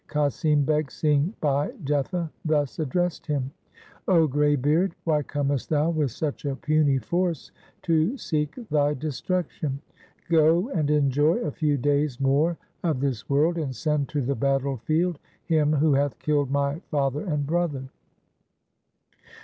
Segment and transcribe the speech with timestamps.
[0.07, 3.51] Qasim Beg, seeing Bhai Jetha, thus addressed him:'
[4.17, 7.51] O grey beard, why comest thou with such a puny force
[7.83, 9.79] to seek thy destruction?
[10.27, 14.77] Go and enjoy a few days more of this world, and send to the battle
[14.77, 17.87] field him who hath killed my father and brother.'